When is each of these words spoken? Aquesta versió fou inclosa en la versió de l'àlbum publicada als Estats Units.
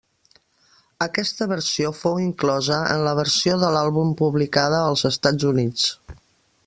Aquesta 1.05 1.47
versió 1.51 1.91
fou 1.97 2.17
inclosa 2.23 2.79
en 2.95 3.03
la 3.09 3.13
versió 3.21 3.59
de 3.65 3.69
l'àlbum 3.77 4.17
publicada 4.23 4.81
als 4.87 5.05
Estats 5.11 5.51
Units. 5.55 5.89